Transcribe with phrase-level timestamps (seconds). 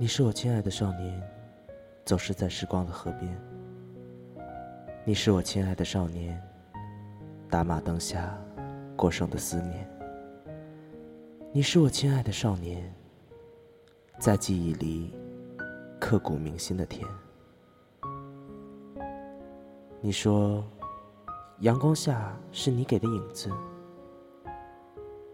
[0.00, 1.22] 你是我亲爱的少年，
[2.06, 3.38] 走失在时光的河边。
[5.04, 6.42] 你是我亲爱的少年，
[7.50, 8.34] 打马灯下
[8.96, 9.86] 过剩的思念。
[11.52, 12.90] 你是我亲爱的少年，
[14.18, 15.14] 在记忆里
[16.00, 17.06] 刻骨铭心的甜。
[20.00, 20.64] 你说，
[21.58, 23.50] 阳光下是你给的影子，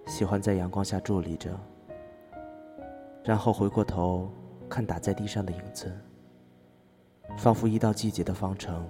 [0.08, 1.56] 喜欢在阳光下伫立着，
[3.22, 4.28] 然后回过头。
[4.68, 5.92] 看打在地上的影子，
[7.38, 8.86] 仿佛一道季节的方程，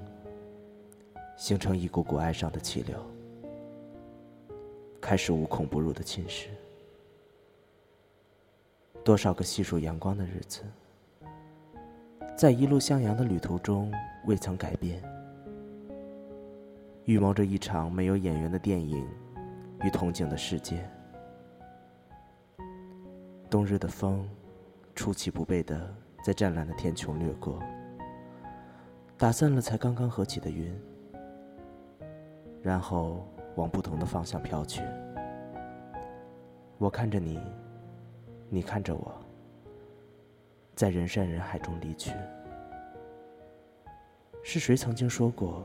[1.36, 2.98] 形成一股股哀伤的气流，
[5.00, 6.48] 开始无孔不入的侵蚀。
[9.04, 10.62] 多少个细数阳光的日子，
[12.36, 13.92] 在一路向阳的旅途中
[14.26, 15.02] 未曾改变，
[17.04, 19.06] 预谋着一场没有演员的电影
[19.82, 20.88] 与同景的世界。
[23.48, 24.28] 冬日的风。
[24.96, 25.94] 出其不备的
[26.24, 27.60] 在湛蓝的天穹掠过，
[29.18, 30.74] 打散了才刚刚合起的云，
[32.62, 34.82] 然后往不同的方向飘去。
[36.78, 37.38] 我看着你，
[38.48, 39.14] 你看着我，
[40.74, 42.10] 在人山人海中离去。
[44.42, 45.62] 是谁曾经说过，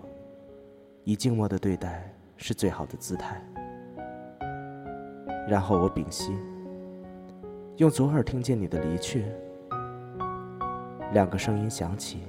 [1.06, 3.42] 以静默的对待是最好的姿态？
[5.48, 6.38] 然后我屏息。
[7.82, 9.26] 用左耳听见你的离去，
[11.14, 12.20] 两个声音响起，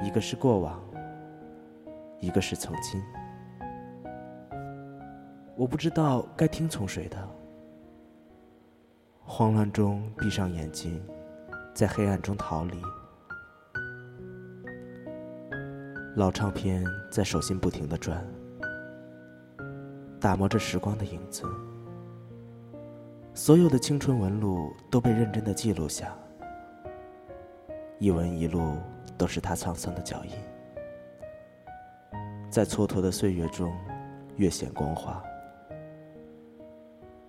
[0.00, 0.82] 一个是过往，
[2.18, 2.98] 一个是曾经。
[5.58, 7.18] 我不知道该听从谁的，
[9.22, 10.98] 慌乱中闭上眼睛，
[11.74, 12.80] 在黑暗中逃离。
[16.14, 18.26] 老唱片在手心不停的转，
[20.18, 21.44] 打磨着时光的影子。
[23.36, 26.16] 所有的青春纹路都被认真的记录下，
[27.98, 28.78] 一纹一路
[29.18, 30.32] 都是他沧桑的脚印，
[32.48, 33.70] 在蹉跎的岁月中
[34.36, 35.22] 越显光滑。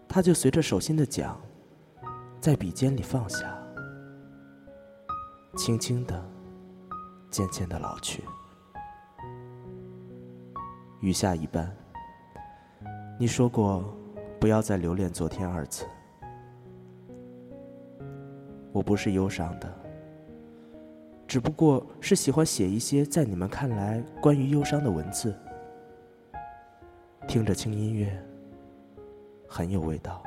[0.08, 1.36] 他就随着手心的桨，
[2.40, 3.62] 在笔尖里放下，
[5.58, 6.24] 轻轻的，
[7.30, 8.24] 渐渐的老去。
[11.02, 11.70] 余下一半，
[13.20, 13.84] 你说过，
[14.40, 15.86] 不要再留恋昨天二字。
[18.78, 19.68] 我不是忧伤的，
[21.28, 25.36] 只不过是喜欢写一些在你们看来关于忧伤的文字，
[27.28, 28.16] 听着轻音乐，
[29.48, 30.22] 很有味道。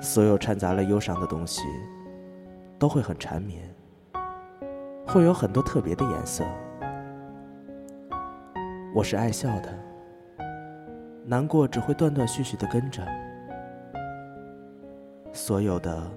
[0.00, 1.62] 所有掺杂了忧伤的东西，
[2.78, 3.68] 都会很缠绵，
[5.04, 6.44] 会有很多特别的颜色。
[8.94, 9.76] 我是爱笑的，
[11.24, 13.04] 难过只会断断续续的跟着。
[15.34, 16.08] 所有的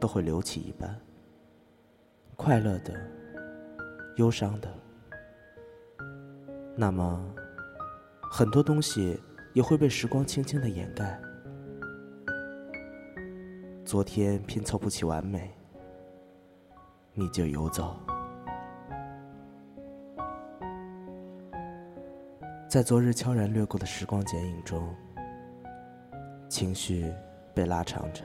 [0.00, 0.98] 都会留起一半，
[2.36, 2.94] 快乐的，
[4.16, 4.74] 忧伤的，
[6.74, 7.22] 那么
[8.30, 9.20] 很多东西
[9.52, 11.20] 也会被时光轻轻的掩盖。
[13.84, 15.54] 昨天拼凑不起完美，
[17.12, 17.94] 你就游走，
[22.66, 24.88] 在昨日悄然掠过的时光剪影中，
[26.48, 27.12] 情绪
[27.52, 28.22] 被拉长着。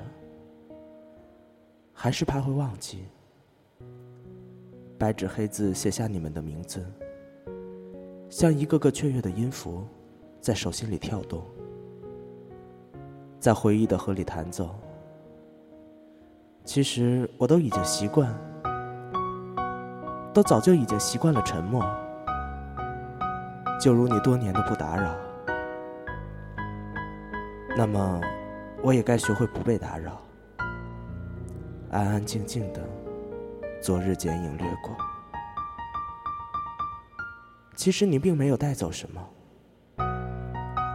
[2.00, 3.06] 还是怕会忘记，
[5.00, 6.86] 白纸黑字写下你们的名字，
[8.30, 9.84] 像一个个雀跃的音符，
[10.40, 11.42] 在手心里跳动，
[13.40, 14.76] 在回忆的河里弹奏。
[16.64, 18.32] 其实我都已经习惯，
[20.36, 21.84] 都早就已经习惯了沉默，
[23.82, 25.16] 就如你多年的不打扰。
[27.76, 28.22] 那么，
[28.84, 30.22] 我也该学会不被打扰。
[31.98, 32.80] 安安静静的，
[33.82, 34.96] 昨日剪影掠过。
[37.76, 39.20] 其实你并没有带走什么，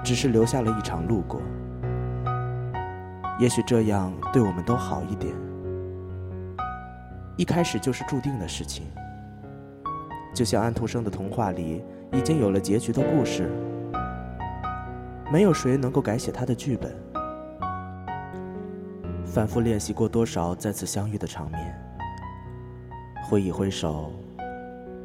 [0.04, 1.42] 只是留下了一场路过。
[3.40, 5.34] 也许这样对我们都好一点。
[7.36, 8.86] 一开始就是注定的事情，
[10.32, 11.82] 就像安徒生的童话里
[12.12, 13.50] 已经有了结局的故事，
[15.32, 16.94] 没有谁能够改写他的剧本。
[19.32, 21.74] 反复练习过多少再次相遇的场面？
[23.24, 24.12] 挥一挥手，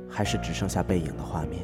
[0.10, 1.64] 还是只剩下背影的画面？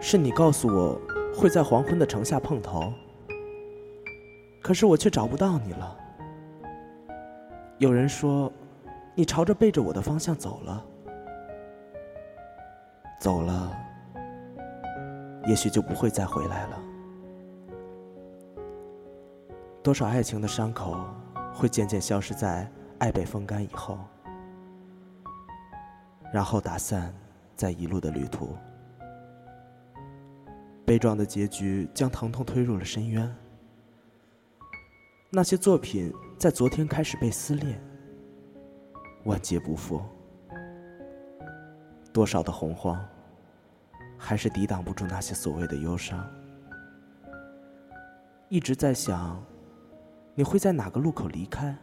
[0.00, 1.00] 是你告诉我
[1.34, 2.92] 会在黄昏的城下碰头，
[4.62, 5.96] 可是我却找不到你了。
[7.78, 8.52] 有人说，
[9.16, 10.84] 你朝着背着我的方向走了，
[13.18, 13.76] 走了，
[15.48, 16.85] 也许就不会再回来了。
[19.86, 20.98] 多少爱情的伤口
[21.54, 22.68] 会渐渐消失在
[22.98, 24.00] 爱被风干以后，
[26.32, 27.14] 然后打散
[27.54, 28.56] 在一路的旅途。
[30.84, 33.32] 悲壮的结局将疼痛推入了深渊。
[35.30, 37.80] 那些作品在昨天开始被撕裂，
[39.24, 40.02] 万劫不复。
[42.12, 43.00] 多少的洪荒，
[44.18, 46.28] 还是抵挡不住那些所谓的忧伤。
[48.48, 49.40] 一直在想，
[50.38, 51.74] 你会在哪个路口离开？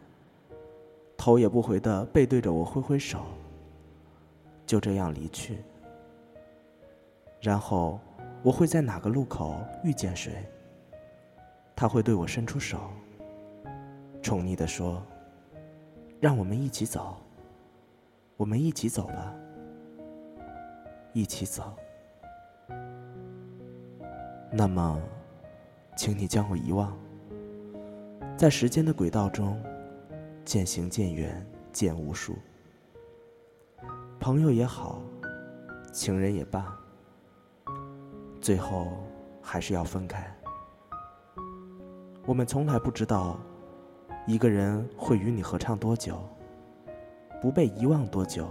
[1.16, 3.24] 头也不回的背对着我挥挥手，
[4.64, 5.58] 就这样离去。
[7.40, 7.98] 然后
[8.44, 10.32] 我会在哪个路口遇见谁？
[11.74, 12.78] 他会对我伸出手，
[14.22, 15.02] 宠溺的说
[16.20, 17.16] ：“让我们一起走，
[18.36, 19.34] 我们一起走吧。”
[21.12, 21.72] 一起走，
[24.52, 25.00] 那么，
[25.96, 26.96] 请你将我遗忘，
[28.36, 29.62] 在时间的轨道中，
[30.44, 32.36] 渐行渐远，渐无数。
[34.18, 35.00] 朋友也好，
[35.92, 36.76] 情人也罢，
[38.40, 38.88] 最后
[39.40, 40.26] 还是要分开。
[42.26, 43.38] 我们从来不知道，
[44.26, 46.20] 一个人会与你合唱多久，
[47.40, 48.48] 不被遗忘多久。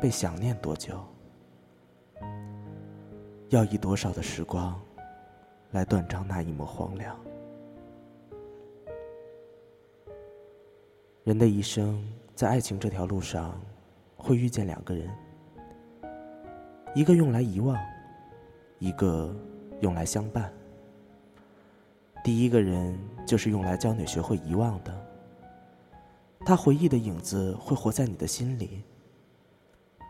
[0.00, 1.02] 被想念多久？
[3.48, 4.78] 要以多少的时光
[5.70, 7.18] 来断章那一抹荒凉？
[11.28, 12.02] 人的一生
[12.34, 13.60] 在爱情这条路上，
[14.16, 15.10] 会遇见两个人，
[16.94, 17.76] 一个用来遗忘，
[18.78, 19.36] 一个
[19.82, 20.50] 用来相伴。
[22.24, 25.06] 第一个人就是用来教你学会遗忘的，
[26.46, 28.82] 他回忆的影子会活在你的心里。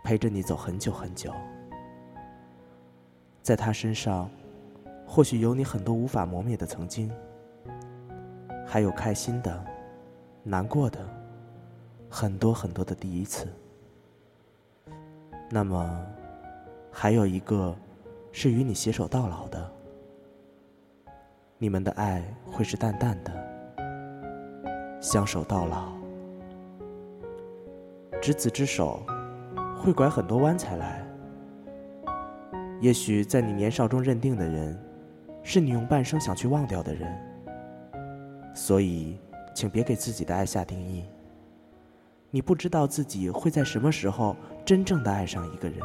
[0.04, 1.34] 陪着你走很久很久，
[3.42, 4.30] 在他身上，
[5.04, 7.10] 或许有你很多无法磨灭的曾经，
[8.64, 9.66] 还有开心的、
[10.42, 10.98] 难过的，
[12.08, 13.46] 很多很多的第一次。
[15.50, 16.06] 那么，
[16.90, 17.74] 还有一个，
[18.32, 19.72] 是与你携手到老的，
[21.58, 23.32] 你们的爱会是淡淡的，
[25.00, 25.92] 相守到老，
[28.20, 29.02] 执子之手。
[29.80, 31.06] 会拐很多弯才来。
[32.80, 34.76] 也许在你年少中认定的人，
[35.44, 37.16] 是你用半生想去忘掉的人。
[38.56, 39.20] 所以，
[39.58, 41.04] 请别给自己的爱下定义。
[42.30, 45.80] 你不知道自己会在什么时候真正的爱上一个人。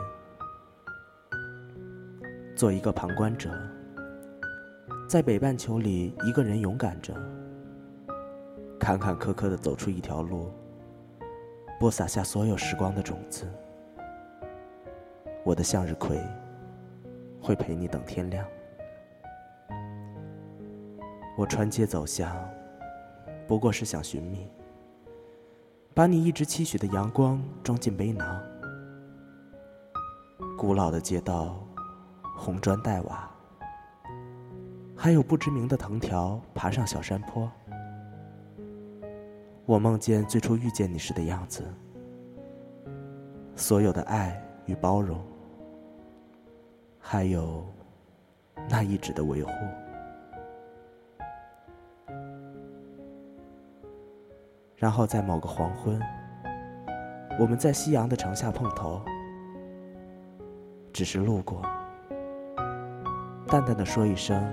[2.55, 3.49] 做一个旁观者，
[5.09, 7.15] 在北半球里一个人勇敢着，
[8.79, 10.51] 坎坎坷坷的走出一条路，
[11.79, 13.51] 播撒下所有时光的种子。
[15.43, 16.21] 我的向日葵
[17.41, 18.45] 会陪你等天亮。
[21.35, 22.37] 我穿街走巷，
[23.53, 24.49] 不过是想寻觅，
[25.93, 28.41] 把你一直期许的阳光装进背囊。
[30.57, 31.63] 古老的街道，
[32.35, 33.29] 红砖黛瓦，
[34.95, 37.47] 还有不知名的藤条爬上小山坡。
[39.67, 41.63] 我梦见最初遇见你时的样子，
[43.55, 45.21] 所有的爱与包容。
[46.99, 47.63] 还有
[48.67, 49.51] 那一直的维护，
[54.83, 55.97] 然后在某个黄昏，
[57.39, 59.01] 我们在夕阳的城下碰头，
[60.91, 61.61] 只是路过，
[63.47, 64.45] 淡淡的说一声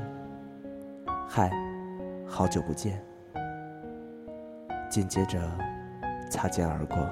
[1.29, 1.51] “嗨，
[2.29, 3.05] 好久不见”，
[4.89, 5.43] 紧接着
[6.31, 7.05] 擦肩而过，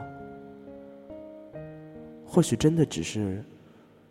[2.25, 3.45] 或许真的只是。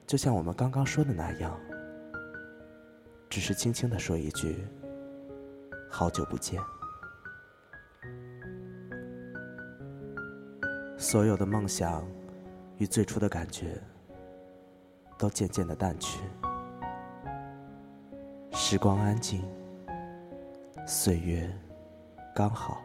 [0.05, 1.57] 就像我们刚刚说的那样，
[3.29, 4.67] 只是轻轻的说一句
[5.89, 6.61] “好久不见”，
[10.97, 12.03] 所有的梦想
[12.77, 13.79] 与最初的感觉
[15.17, 16.19] 都渐渐的淡去，
[18.51, 19.43] 时光安静，
[20.87, 21.47] 岁月
[22.35, 22.81] 刚好。